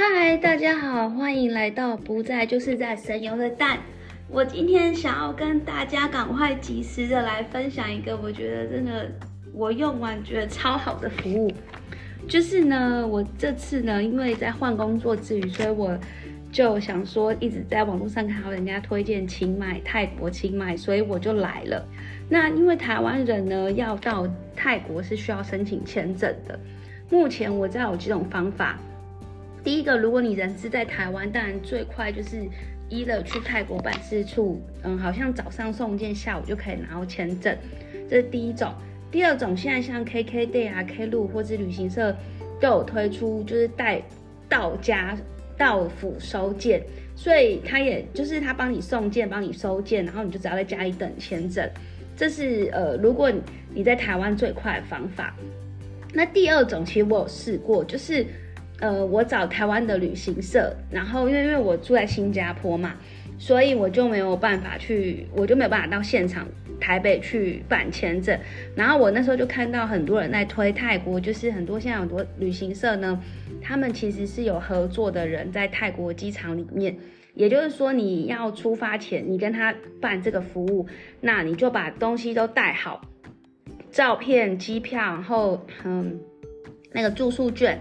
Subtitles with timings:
[0.00, 3.80] 嗨，大家好，欢迎来到不在就是在神游的蛋。
[4.28, 9.10] 我今天想要跟大家赶快及时的来分享一个，我觉得真的
[9.52, 11.52] 我用完觉得超好的服务，
[12.28, 15.98] 就是呢，我这次呢，因为在换工作之余，所以我
[16.52, 21.84] 就想说一直在网络上看到人家推荐清迈泰国清迈，所以我就来了。
[22.28, 26.56] 那因为台湾人呢要到泰国是需要申请签证的，
[27.10, 28.78] 目前我知道有几种方法。
[29.68, 32.48] 第一个，如果你人是在台湾，当然最快就是
[32.88, 37.54] 一了去泰国办事处，嗯，好像早上送件，下午就可以拿到签证，
[38.08, 38.72] 这是第一种。
[39.10, 42.16] 第二种，现在像 KKday 啊、K 铁或者旅行社
[42.58, 44.00] 都有推出，就是带
[44.48, 45.14] 到家
[45.58, 46.82] 到府收件，
[47.14, 51.68] 所以他也就是他帮你送件，帮你收件，然后你就只要在家里等签证。
[52.16, 53.30] 这是呃，如果
[53.74, 55.36] 你在台湾最快的方法。
[56.14, 58.24] 那第二种，其实我有试过，就是。
[58.80, 62.94] 呃，我找台湾的旅行社，然后因为因为我住在新加坡嘛，
[63.36, 66.46] 所以我就没有办法去，我就没有办法到现场
[66.78, 68.38] 台北去办签证。
[68.76, 73.20] 然后我那时候就看到很多人在推泰国，就是很多现在很多旅行社呢，
[73.60, 76.96] 他们其实是有合作的人在泰国机场里面，
[77.34, 80.86] 也就是说你要出发前，你跟他办这个服务，
[81.20, 83.00] 那你就把东西都带好，
[83.90, 86.16] 照片、机票，然后嗯，
[86.92, 87.76] 那个住宿券。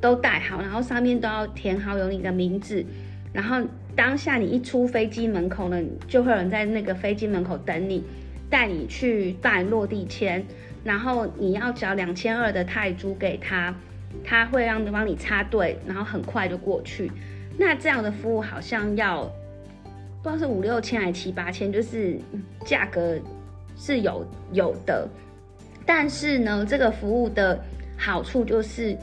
[0.00, 2.82] 都带好，然后上面都要填好有你的名字，
[3.34, 3.60] 然后
[3.94, 8.02] 当下你一出飞机门口呢，就会有人在那个飞机门口等你，
[8.48, 10.42] 带你去办落地签，
[10.82, 13.74] 然后你要交两千二的泰铢给他，
[14.24, 17.12] 他会让帮你插队，然后很快就过去。
[17.58, 19.24] 那这样的服务好像要
[20.22, 22.18] 不知道是五六千还是七八千，就是
[22.64, 23.18] 价格
[23.76, 25.06] 是有有的，
[25.84, 27.62] 但是呢，这个服务的
[27.98, 28.96] 好处就是。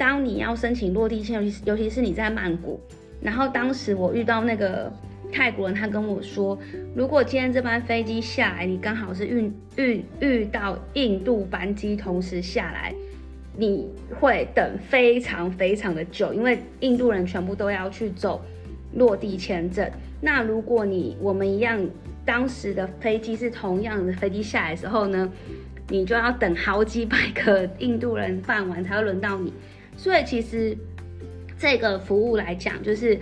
[0.00, 2.80] 当你要申请落地签，尤其尤其是你在曼谷，
[3.20, 4.90] 然后当时我遇到那个
[5.30, 6.58] 泰国人，他跟我说，
[6.96, 12.94] 如果今天这班飞机下来，你刚好是遇遇遇到印度班机同时下来，
[13.54, 18.40] 你会等非常非常的久，因为印度人全部都要去走
[18.94, 19.86] 落地签证。
[20.18, 21.78] 那如果你我们一样，
[22.24, 25.30] 当时的飞机是同样的飞机下来的时候呢，
[25.90, 29.52] 你就要等好几百个印度人办完才会轮到你。
[30.00, 30.74] 所以其实
[31.58, 33.18] 这个服务来讲，就是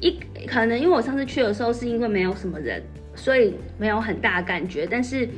[0.00, 0.16] 一
[0.46, 2.80] 可能因为我上次去的时候是因为没有什么人，
[3.16, 4.86] 所以没有很大感觉。
[4.88, 5.28] 但是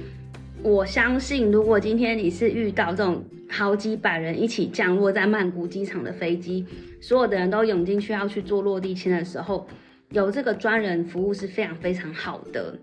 [0.62, 6.66] 我相信，如果今天你是遇到这种好几百人一起降落在曼谷机场的飞机，
[7.00, 9.66] 所有的人都涌进去要去做落地签的时候，
[10.10, 12.78] 有这个专人服务是非常非常好的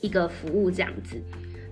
[0.00, 1.16] 一个服务，这样子。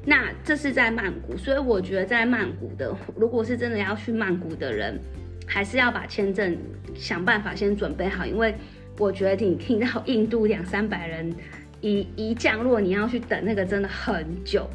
[0.04, 4.96] 那这是在曼谷，所以我觉得在曼谷的，如果是真的要去曼谷的人。
[5.46, 6.58] 还是要把签证
[6.94, 8.54] 想办法先准备好，因为
[8.98, 11.32] 我觉得你听到印度两三百人
[11.80, 14.68] 一一降落，你要去等那个真的很久。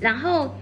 [0.00, 0.54] 然后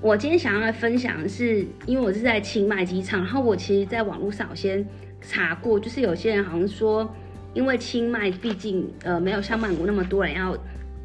[0.00, 4.86] 我今天想要来分享的是，因为我是在清迈机场，然后我其实在网络上先
[5.20, 7.12] 查过，就是有些人好像说，
[7.52, 10.56] 因为清迈毕竟呃没有像曼谷那么多人要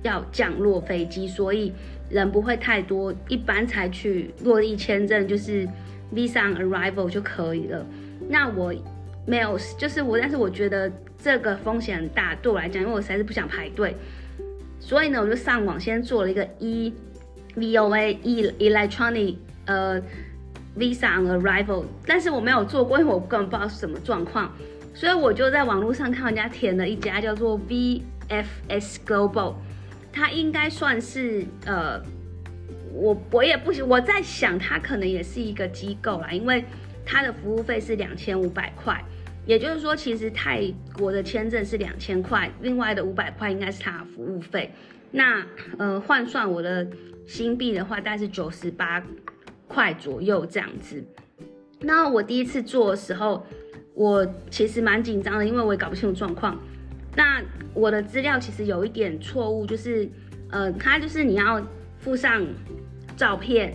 [0.03, 1.73] 要降落飞机，所以
[2.09, 5.67] 人不会太多，一般才去落地签证就是。
[6.13, 7.85] Visa on arrival 就可以了。
[8.27, 8.73] 那我
[9.25, 13.95] 没有，就是我，但是我觉得这个风险很大，对我来讲，因为我实在是不想排队，
[14.79, 16.93] 所以呢，我就上网先做了一个 E
[17.55, 20.01] V O A E Electronic 呃
[20.77, 24.51] Visa on arrival，但是我没有做过，因为我根本不知道是什么状况，
[24.93, 29.53] 所以我就在网络上看人家填了一家叫做 V F S Global，
[30.11, 32.01] 它应该算是呃。
[32.93, 36.63] 我我也不行，我在想他可能也是一个机构啦，因为
[37.05, 39.03] 他的服务费是两千五百块，
[39.45, 40.63] 也就是说，其实泰
[40.97, 44.71] 国的签证是两千块，另外的五百块应该是他的服务费。
[45.11, 45.45] 那
[45.77, 46.87] 呃换算我的
[47.27, 49.03] 新币的话，大概是九十八
[49.67, 51.03] 块左右这样子。
[51.81, 53.45] 那我第一次做的时候，
[53.93, 56.59] 我其实蛮紧张的，因为我也搞不清楚状况。
[57.15, 57.41] 那
[57.73, 60.09] 我的资料其实有一点错误，就是
[60.51, 61.61] 呃，他就是你要。
[61.99, 62.45] 附上
[63.17, 63.73] 照片，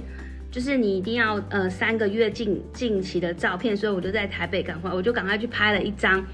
[0.51, 6.25] 就是你一定要呃三个月近近期的照片，所以我就在台北赶快，我就赶快去拍了一张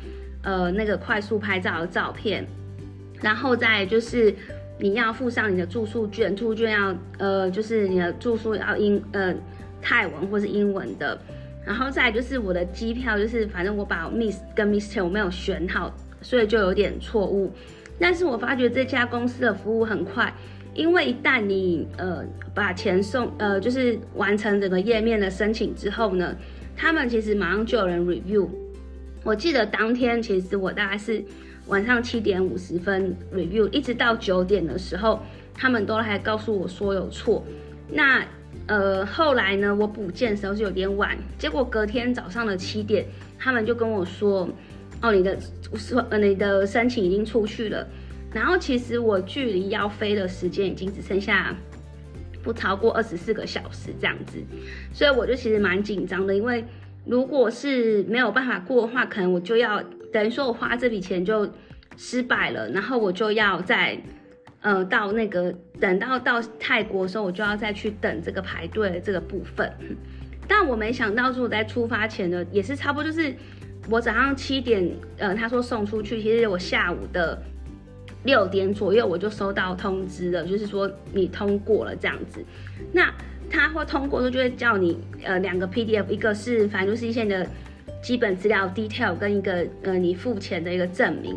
[0.42, 2.46] 呃那个快速拍照的照片，
[3.20, 4.32] 然后再就是
[4.78, 9.34] 你要附上你的住宿券，住宿券要呃就是你的住宿要英呃
[9.82, 11.18] 泰文或是英文的，
[11.66, 17.52] 然后再就是我的机票，就是反正我把 Miss 跟 mr 我没有选好，所以就有点错误，
[17.98, 20.32] 但是我发觉这家公司的服务很快。
[20.80, 22.24] 因为一旦你呃
[22.54, 26.34] 把钱送呃就是完成整个页面的申请之后呢，
[26.74, 28.48] 他们其实马上就有人 review，
[29.22, 31.22] 我记得当天其实我大概是
[31.66, 35.20] 晚上七点五十分 review，一直到九点的时候，
[35.52, 37.44] 他们都还告诉我说有错。
[37.90, 38.24] 那
[38.66, 43.04] 呃后来呢，我补件的时候是有点晚，结果隔天早上的七点，
[43.38, 44.48] 他们就跟我说，
[45.02, 45.36] 哦，你的
[46.08, 47.86] 呃你的申请已经出去了。
[48.32, 51.54] 然后其实我距离要飞的时间已经只剩下
[52.42, 54.38] 不超过二十四个小时这样子，
[54.92, 56.64] 所以我就其实蛮紧张的，因为。
[57.06, 59.82] 如果是没有办法过的话，可能我就要
[60.12, 61.50] 等于说我花这笔钱就
[61.96, 63.98] 失败了，然后我就要再
[64.60, 65.50] 呃到那个
[65.80, 69.72] 等到到泰国的时候，我就要再去等这个排队的这个部分。
[70.46, 73.34] 但我没想到，是我在出发前的也是差不多，就是
[73.88, 74.86] 我早上七点，
[75.16, 77.42] 呃，他说送出去，其实我下午的
[78.24, 82.44] 六点左右我就收到通知了，就是说你通过了这样子。
[82.92, 83.12] 那
[83.50, 87.46] 他会通过就会叫你呃两个 PDF，一个是反正就是一些的
[88.02, 91.36] 基本资料 detail，跟一个呃你付钱的一个证明。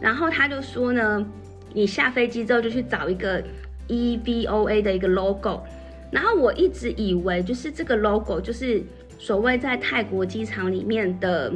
[0.00, 1.24] 然后他就说呢，
[1.72, 3.42] 你下飞机之后就去找一个
[3.88, 5.62] EVOA 的一个 logo。
[6.10, 8.82] 然后我一直以为就是这个 logo 就是
[9.18, 11.52] 所谓在泰国机场里面的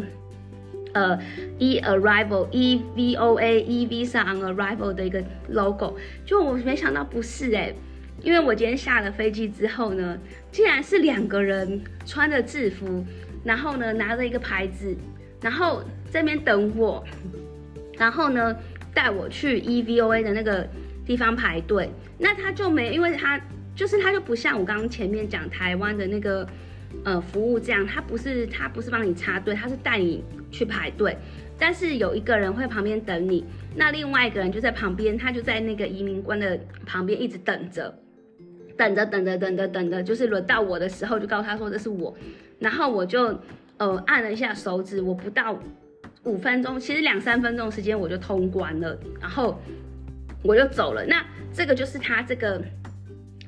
[0.93, 1.19] 呃
[1.58, 7.75] E arrival EVOA E visa on arrival 的一个 logo，就我没想到不是哎。
[8.20, 10.19] 因为我今天下了飞机之后呢，
[10.50, 13.05] 竟然是两个人穿着制服，
[13.44, 14.93] 然后呢拿着一个牌子，
[15.40, 17.05] 然后这边等我，
[17.96, 18.56] 然后呢
[18.93, 20.69] 带我去 EVOA 的那个
[21.06, 21.88] 地方排队。
[22.19, 23.41] 那他就没，因为他
[23.76, 26.44] 就是他就不像我刚刚前面讲台湾的那个
[27.05, 31.17] 呃服务这样，他不是他不是帮你插队，他是带你去排队，
[31.58, 33.44] 但是有一个人会旁边等你，
[33.76, 37.94] 那另外一个人就在旁边，他就在那个移民官的旁边一直等着。
[38.76, 42.17] 等着等着等着等着，就是轮到我的时候，就告诉他说这是我，
[42.61, 43.37] 然后我就
[43.76, 45.58] 呃按了一下手指，我不到
[46.23, 49.61] 五分钟，其实两三分钟时间我就通关了，然后
[50.44, 51.05] 我就走了。
[51.06, 52.62] 那这个就是他这个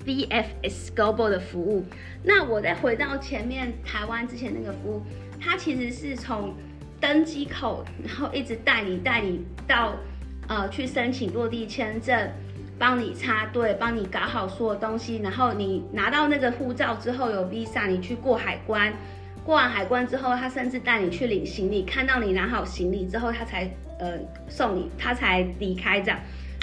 [0.07, 1.85] VFS Global 的服务。
[2.23, 5.03] 那我再回到前面台湾之前那个服务，
[5.41, 6.55] 它其实是从
[7.01, 9.95] 登机口，然后一直带你带你到
[10.49, 12.31] 呃去申请落地签证。
[12.79, 18.91] 帮你插队，帮你搞好所有东西，然后你拿到那个护照之后有 visa，你去过海关，
[19.45, 24.19] 过完海关之后，他甚至带你去领行李，看到你拿好行李之后，他才呃
[24.49, 26.19] 送你，他才离开这样。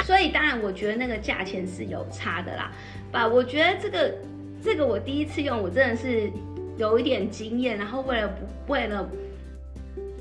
[0.08, 2.72] 所以当然我觉得那个价钱是有差的啦，
[3.12, 3.28] 吧？
[3.28, 4.16] 我觉得这个
[4.64, 6.32] 这个我第一次用，我真的是
[6.78, 9.06] 有一点经验，然后为了不为了。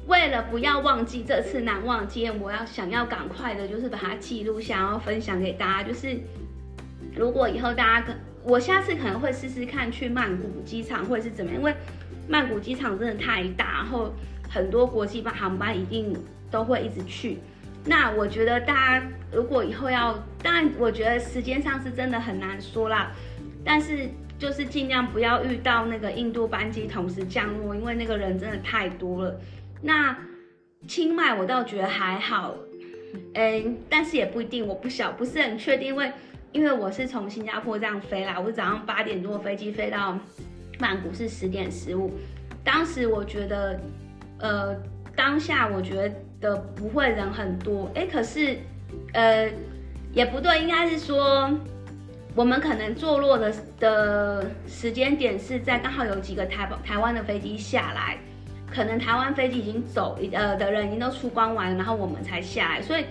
[0.09, 5.89] 为了不要忘记这次难忘经验，我要想要赶快的，就是把它记录下，然后分享给大家。
[5.89, 6.17] 就是
[7.17, 8.13] 如果以后大家可，
[8.45, 11.75] 我下次可能会试试看去曼谷机场，或者是怎么样，因为
[12.29, 14.13] 曼谷机场真的太大，然后
[14.49, 16.17] 很多国际班航班一定
[16.53, 17.39] 都会一直去。
[17.87, 23.13] 那我觉得大家如果以后要，当然我觉得时间上是真的很难说啦，
[23.65, 29.41] 但是就是尽量不要遇到那个印度班机同时降落，因为那个人真的太多了。
[29.81, 30.17] 那
[30.89, 32.55] 清迈我倒觉得还好，
[33.35, 36.13] 嗯，但是也不一定，我不晓不是很确定，因为
[36.53, 40.19] 因为我是从新加坡这样飞啦，我早上八点多飞机飞到
[40.79, 42.13] 曼谷是十点十五，
[42.65, 43.81] 当时我觉得，
[44.39, 44.77] 呃，
[45.17, 48.59] 当下我觉得不会人很多，哎，可是，
[49.15, 49.51] 呃，
[50.13, 51.51] 也不对，应该是说
[52.35, 58.19] 我们可能坐落的的时间点是在刚好有几个台台湾的飞机下来。
[58.69, 63.05] 可能台湾飞机已经走，呃的人已经都出关完，然后我们才下来，所以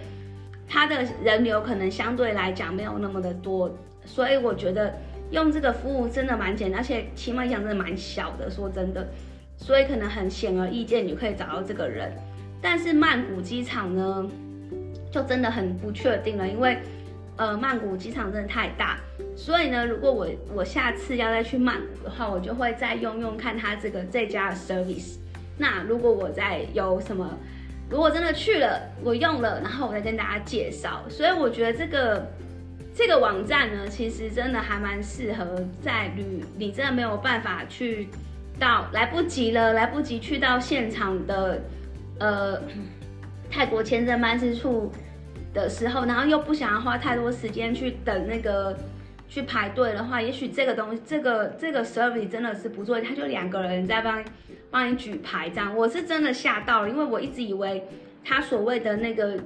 [0.67, 3.73] 他的人流可能相对来讲没有那么的多，
[4.05, 4.93] 所以我觉得
[5.31, 9.07] 用这个服务真的蛮简单，而且起码讲真的蛮小的，说真的，
[9.57, 12.11] 所以可能很显而易见你可以找到这个人，
[12.61, 14.29] 但是曼谷机场呢，
[15.11, 16.77] 就真的很不确定了，因为
[17.37, 18.97] 呃曼谷机场真的太大，
[19.35, 25.17] 所以呢，如果我我下次要再去曼谷的话，我就会再用用看他这个这家的 service。
[25.57, 27.37] 那如果我再有什么，
[27.89, 31.03] 如果真的去了，我用了，然后我再跟大家介绍。
[31.09, 32.27] 所以我觉得这个
[32.93, 38.09] 这个网站呢，其实真的还蛮适合在旅，你真的没有办法去
[38.59, 41.61] 到来不及了，来不及去到现场的
[42.19, 42.61] 呃
[43.49, 44.91] 泰国签证办事处
[45.53, 48.77] 的时候，然后又不想要花太多时间去等那个
[49.27, 54.23] 去排队的话，也许这个东西，这个这个 service 真的是不错，他就两个人在帮。
[54.71, 57.81] 帮你举牌这样，我是真的吓到了，因为我一直以为
[58.25, 59.39] 他所谓的那个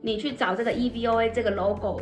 [0.00, 2.00] 你去找这个 EVOA 这个 logo，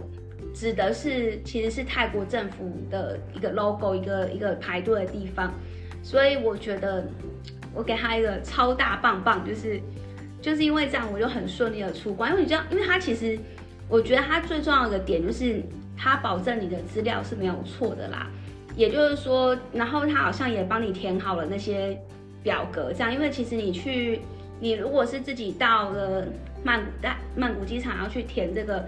[0.55, 5.53] 指的是其实是泰国政府的一个 logo，一个一个排队的地方，
[6.03, 7.07] 所以我觉得
[7.75, 9.81] 我给他一个超大棒棒，就是
[10.41, 12.31] 就是因为这样，我就很顺利的出关。
[12.31, 13.39] 因为你知道，因为他其实，
[13.89, 15.63] 我觉得他最重要的点就是
[15.97, 18.27] 他保证你的资料是没有错的啦。
[18.77, 21.99] 也就是说，然后他好像也帮你填好了那些
[22.43, 23.13] 表格，这样。
[23.13, 24.21] 因为其实你去，
[24.61, 26.25] 你如果是自己到了
[26.63, 28.87] 曼谷大曼谷机场要去填这个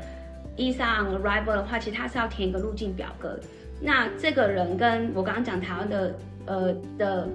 [0.57, 3.43] visa on arrival 的话，其实他是要填一个入境表格的。
[3.81, 6.15] 那这个人跟我刚刚讲台湾的
[6.47, 7.29] 呃的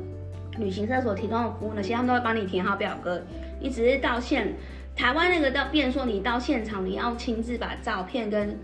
[0.57, 3.21] 旅行社所提供的服务呢，其实他们都会帮你填好表格。
[3.59, 4.53] 你只是到现
[4.95, 8.57] 台湾那个到，变说你到现场，你要亲自把照片跟。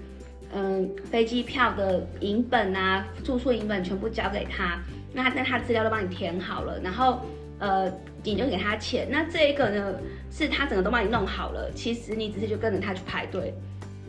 [0.54, 4.78] 嗯，飞机票的影本啊，住宿影本全部交给他，
[5.14, 7.22] 那那他资料都帮你填好了，然后
[7.58, 7.90] 呃，
[8.22, 9.08] 你就给他钱。
[9.10, 9.96] 那这一个呢，
[10.30, 13.54] 是他整个都帮你弄好了，其实你只是就跟着他去排队，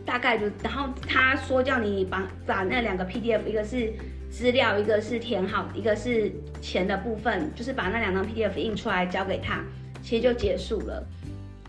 [0.05, 3.93] 大概就，然后他说叫你把把那两个 PDF，一个是
[4.29, 6.31] 资料，一个是填好，一个是
[6.61, 9.63] 钱的部分，就是把那两张 PDF 印出来交给他，
[10.01, 11.03] 其实就结束了。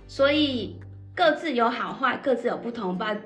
[0.09, 0.77] 所以
[1.15, 3.17] 各自有好坏，各自有不同吧。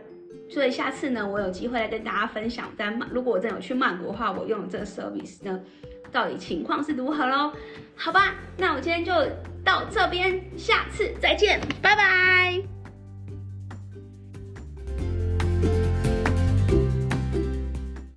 [0.51, 5.61] 所以下次呢，我有机会来跟大家分享，在如果我真有去曼谷的话，我用这个 service 呢，
[6.11, 7.53] 到底情况是如何喽？
[7.97, 9.13] 好吧，那我今天就
[9.63, 11.61] 到这边，下次再见。
[11.83, 12.63] 拜拜